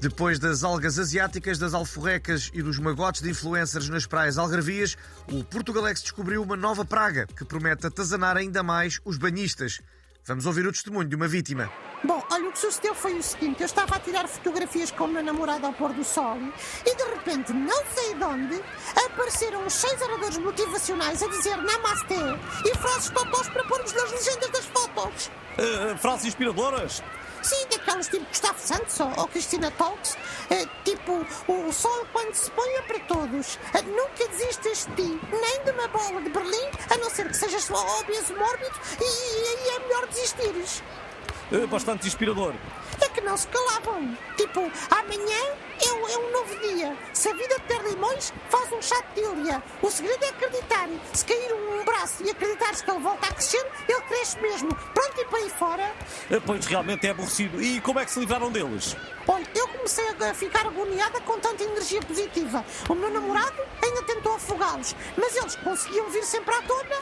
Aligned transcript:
Depois 0.00 0.38
das 0.38 0.62
algas 0.62 0.96
asiáticas, 0.96 1.58
das 1.58 1.74
alforrecas 1.74 2.52
e 2.54 2.62
dos 2.62 2.78
magotes 2.78 3.20
de 3.20 3.30
influencers 3.30 3.88
nas 3.88 4.06
praias 4.06 4.38
algarvias, 4.38 4.96
o 5.28 5.42
Portugalex 5.42 6.00
descobriu 6.00 6.40
uma 6.40 6.56
nova 6.56 6.84
praga 6.84 7.26
que 7.26 7.44
promete 7.44 7.84
atazanar 7.84 8.36
ainda 8.36 8.62
mais 8.62 9.00
os 9.04 9.18
banhistas. 9.18 9.80
Vamos 10.24 10.46
ouvir 10.46 10.64
o 10.68 10.72
testemunho 10.72 11.08
de 11.08 11.16
uma 11.16 11.26
vítima. 11.26 11.68
Bom, 12.04 12.22
olha, 12.30 12.48
o 12.48 12.52
que 12.52 12.60
sucedeu 12.60 12.94
foi 12.94 13.18
o 13.18 13.22
seguinte: 13.22 13.60
eu 13.60 13.66
estava 13.66 13.96
a 13.96 13.98
tirar 13.98 14.28
fotografias 14.28 14.92
com 14.92 15.04
o 15.04 15.08
meu 15.08 15.24
namorado 15.24 15.66
ao 15.66 15.72
pôr 15.72 15.92
do 15.92 16.04
sol 16.04 16.38
e 16.86 16.94
de 16.94 17.02
repente, 17.02 17.52
não 17.52 17.84
sei 17.92 18.14
de 18.14 18.22
onde, 18.22 18.62
apareceram 19.04 19.66
os 19.66 19.72
seis 19.72 20.00
oradores 20.00 20.38
motivacionais 20.38 21.20
a 21.24 21.28
dizer 21.28 21.56
Namastê 21.56 22.14
e 22.64 22.76
frases 22.76 23.10
totós 23.10 23.48
para 23.48 23.64
pormos 23.64 23.92
nas 23.94 24.12
legendas 24.12 24.50
das 24.50 24.64
fotos. 24.66 25.30
Uh, 25.58 25.98
frases 25.98 26.26
inspiradoras? 26.26 27.02
Sim, 27.42 27.66
daqueles 27.70 28.08
tipo 28.08 28.24
Gustavo 28.26 28.58
Santos 28.58 29.00
ou, 29.00 29.12
ou 29.16 29.28
Cristina 29.28 29.70
Talks. 29.72 30.14
Uh, 30.14 30.68
tipo, 30.84 31.26
o 31.50 31.72
sol 31.72 32.06
quando 32.12 32.34
se 32.34 32.50
põe 32.50 32.68
é 32.76 32.82
para 32.82 32.98
todos. 33.00 33.54
Uh, 33.56 33.82
nunca 33.86 34.28
desistas 34.28 34.86
de 34.86 35.02
ti, 35.02 35.20
nem 35.30 35.64
de 35.64 35.70
uma 35.70 35.88
bola 35.88 36.20
de 36.20 36.30
Berlim, 36.30 36.70
a 36.90 36.96
não 36.98 37.10
ser 37.10 37.28
que 37.28 37.36
sejas 37.36 37.64
só 37.64 38.00
obeso 38.00 38.34
mórbido 38.36 38.74
e 39.00 39.04
aí 39.04 39.76
é 39.76 39.78
melhor 39.80 40.06
desistires. 40.08 40.82
Uh, 41.52 41.66
bastante 41.66 42.06
inspirador. 42.06 42.54
É 43.00 43.08
que 43.08 43.20
não 43.20 43.36
se 43.36 43.46
calavam. 43.48 44.16
Tipo, 44.36 44.60
amanhã 44.90 45.56
é, 45.86 45.92
um, 45.92 46.08
é 46.08 46.18
um 46.18 46.32
novo 46.32 46.58
dia. 46.60 46.96
Se 47.12 47.28
a 47.28 47.34
vida 47.34 47.54
te 47.56 47.68
der 47.68 47.82
limões, 47.82 48.32
faz 48.48 48.72
um 48.72 48.82
chá 48.82 49.00
de 49.00 49.22
tília. 49.22 49.62
O 49.82 49.90
segredo 49.90 50.24
é 50.24 50.28
acreditar. 50.28 50.88
Se 51.12 51.24
cair 51.24 51.52
um 51.52 51.84
braço 51.84 52.24
e 52.24 52.30
acreditares 52.30 52.82
que 52.82 52.90
ele 52.90 53.00
volta 53.00 53.26
a 53.26 53.32
crescer, 53.32 53.66
ele 53.88 54.00
cresce 54.02 54.40
mesmo. 54.40 54.74
Pronto, 54.74 55.20
e 55.20 55.24
para 55.24 55.38
aí 55.38 55.50
fora. 55.50 55.94
Pois 56.46 56.66
realmente 56.66 57.06
é 57.06 57.10
aborrecido. 57.10 57.62
E 57.62 57.80
como 57.80 58.00
é 58.00 58.04
que 58.04 58.10
se 58.10 58.20
livraram 58.20 58.50
deles? 58.50 58.96
Olha, 59.26 59.46
eu 59.54 59.68
comecei 59.68 60.08
a 60.08 60.34
ficar 60.34 60.66
agoniada 60.66 61.20
com 61.20 61.38
tanta 61.38 61.62
energia 61.62 62.00
positiva. 62.00 62.64
O 62.88 62.94
meu 62.94 63.10
namorado 63.10 63.62
ainda 63.82 64.02
tentou 64.02 64.34
afogá-los, 64.34 64.96
mas 65.16 65.36
eles 65.36 65.56
conseguiam 65.56 66.08
vir 66.10 66.24
sempre 66.24 66.54
à 66.54 66.62
tona. 66.62 66.96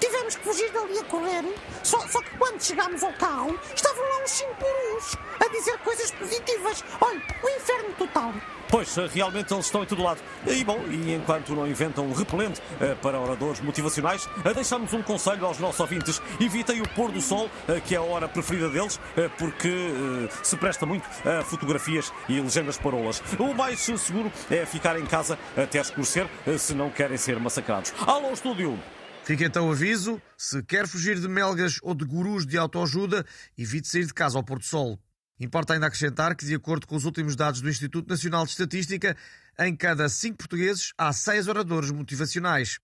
Tivemos 0.00 0.36
que 0.36 0.44
fugir 0.44 0.70
dali 0.72 0.98
a 0.98 1.04
correr. 1.04 1.44
Só, 1.82 2.00
só 2.08 2.20
que 2.22 2.36
quando 2.38 2.60
chegámos 2.62 3.02
ao 3.02 3.12
carro, 3.12 3.58
estavam 3.74 4.02
lá 4.02 4.22
uns 4.24 4.30
cinco 4.30 4.54
perus 4.54 5.16
a 5.38 5.48
dizer 5.48 5.78
coisas 5.78 6.10
positivas. 6.10 6.84
Olha, 7.00 7.20
o 7.42 7.48
inferno 7.48 7.92
total. 7.98 8.32
Pois, 8.68 8.94
realmente 9.12 9.52
eles 9.52 9.66
estão 9.66 9.82
em 9.82 9.86
todo 9.86 10.02
lado. 10.02 10.20
E 10.46 10.62
bom, 10.62 10.80
e 10.88 11.12
enquanto 11.12 11.54
não 11.54 11.66
inventam 11.66 12.06
um 12.06 12.12
repelente 12.12 12.60
uh, 12.60 12.96
para 13.02 13.18
oradores 13.18 13.60
motivacionais, 13.60 14.26
uh, 14.26 14.54
deixamos 14.54 14.92
um 14.94 15.02
conselho 15.02 15.44
aos 15.44 15.58
nossos 15.58 15.80
ouvintes. 15.80 16.22
Evitem 16.40 16.80
o 16.80 16.88
pôr 16.90 17.10
do 17.10 17.20
sol, 17.20 17.50
que 17.84 17.94
é 17.96 17.98
a 17.98 18.02
hora 18.02 18.28
preferida 18.28 18.68
deles, 18.68 19.00
porque 19.36 20.28
se 20.42 20.56
presta 20.56 20.86
muito 20.86 21.06
a 21.26 21.42
fotografias 21.42 22.12
e 22.28 22.40
legendas 22.40 22.78
parolas. 22.78 23.20
O 23.38 23.52
mais 23.54 23.80
seguro 23.80 24.32
é 24.50 24.64
ficar 24.64 24.98
em 24.98 25.04
casa 25.04 25.38
até 25.56 25.80
escurecer, 25.80 26.28
se 26.58 26.72
não 26.72 26.90
querem 26.90 27.16
ser 27.16 27.38
massacrados. 27.40 27.92
Alô, 28.06 28.30
estúdio! 28.30 28.78
Fica 29.24 29.44
então 29.44 29.68
o 29.68 29.72
aviso: 29.72 30.20
se 30.36 30.62
quer 30.62 30.86
fugir 30.86 31.18
de 31.20 31.28
melgas 31.28 31.78
ou 31.82 31.94
de 31.94 32.04
gurus 32.04 32.46
de 32.46 32.58
autoajuda, 32.58 33.24
evite 33.56 33.88
sair 33.88 34.06
de 34.06 34.14
casa 34.14 34.38
ao 34.38 34.44
pôr 34.44 34.58
do 34.58 34.64
sol. 34.64 34.98
Importa 35.38 35.72
ainda 35.72 35.86
acrescentar 35.86 36.36
que, 36.36 36.44
de 36.44 36.54
acordo 36.54 36.86
com 36.86 36.94
os 36.94 37.04
últimos 37.04 37.34
dados 37.34 37.62
do 37.62 37.70
Instituto 37.70 38.08
Nacional 38.08 38.44
de 38.44 38.50
Estatística, 38.50 39.16
em 39.58 39.74
cada 39.74 40.08
cinco 40.08 40.38
portugueses 40.38 40.92
há 40.98 41.12
seis 41.12 41.48
oradores 41.48 41.90
motivacionais. 41.90 42.78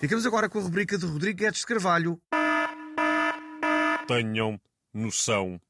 Ficamos 0.00 0.26
agora 0.26 0.48
com 0.48 0.58
a 0.58 0.62
rubrica 0.62 0.96
de 0.96 1.04
Rodrigo 1.04 1.38
Guedes 1.38 1.60
de 1.60 1.66
Carvalho. 1.66 2.20
Tenham 4.06 4.60
noção. 4.94 5.60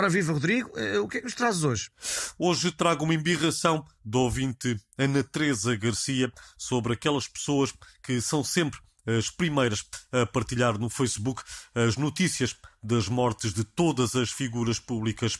Ora 0.00 0.08
viva, 0.08 0.32
Rodrigo, 0.32 0.70
eh, 0.78 0.98
o 0.98 1.06
que 1.06 1.18
é 1.18 1.20
que 1.20 1.26
nos 1.26 1.34
trazes 1.34 1.62
hoje? 1.62 1.90
Hoje 2.38 2.72
trago 2.72 3.04
uma 3.04 3.12
embirração 3.12 3.84
do 4.02 4.20
ouvinte 4.20 4.74
Ana 4.96 5.22
Teresa 5.22 5.76
Garcia 5.76 6.32
sobre 6.56 6.94
aquelas 6.94 7.28
pessoas 7.28 7.74
que 8.02 8.18
são 8.18 8.42
sempre 8.42 8.80
as 9.06 9.28
primeiras 9.28 9.84
a 10.10 10.24
partilhar 10.24 10.78
no 10.78 10.88
Facebook 10.88 11.42
as 11.74 11.98
notícias 11.98 12.56
das 12.82 13.08
mortes 13.08 13.52
de 13.52 13.62
todas 13.62 14.16
as 14.16 14.30
figuras 14.30 14.78
públicas. 14.78 15.38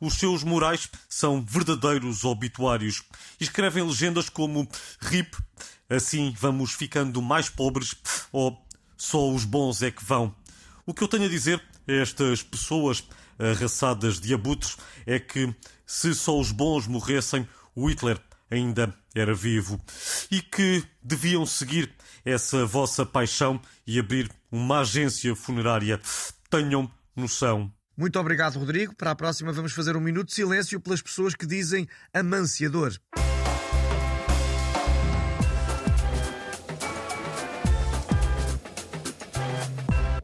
Os 0.00 0.14
seus 0.14 0.42
murais 0.42 0.88
são 1.08 1.40
verdadeiros 1.40 2.24
obituários. 2.24 3.04
Escrevem 3.38 3.86
legendas 3.86 4.28
como 4.28 4.68
RIP, 5.02 5.36
assim 5.88 6.34
vamos 6.36 6.72
ficando 6.72 7.22
mais 7.22 7.48
pobres 7.48 7.94
ou 8.32 8.60
só 8.96 9.30
os 9.30 9.44
bons 9.44 9.82
é 9.82 9.92
que 9.92 10.04
vão. 10.04 10.34
O 10.84 10.92
que 10.92 11.04
eu 11.04 11.08
tenho 11.08 11.26
a 11.26 11.28
dizer 11.28 11.62
a 11.86 11.92
estas 11.92 12.42
pessoas 12.42 13.04
arraçadas 13.40 14.20
de 14.20 14.34
abutres 14.34 14.76
é 15.06 15.18
que 15.18 15.52
se 15.86 16.14
só 16.14 16.38
os 16.38 16.52
bons 16.52 16.86
morressem, 16.86 17.48
o 17.74 17.88
Hitler 17.88 18.20
ainda 18.50 18.94
era 19.14 19.34
vivo 19.34 19.80
e 20.30 20.40
que 20.42 20.84
deviam 21.02 21.46
seguir 21.46 21.92
essa 22.24 22.66
vossa 22.66 23.06
paixão 23.06 23.60
e 23.86 23.98
abrir 23.98 24.30
uma 24.52 24.80
agência 24.80 25.34
funerária. 25.34 26.00
Tenham 26.48 26.90
noção. 27.16 27.72
Muito 27.96 28.18
obrigado, 28.18 28.58
Rodrigo. 28.58 28.94
Para 28.94 29.10
a 29.10 29.16
próxima, 29.16 29.52
vamos 29.52 29.72
fazer 29.72 29.96
um 29.96 30.00
minuto 30.00 30.28
de 30.28 30.34
silêncio 30.34 30.80
pelas 30.80 31.02
pessoas 31.02 31.34
que 31.34 31.46
dizem 31.46 31.88
amanciador. 32.14 32.92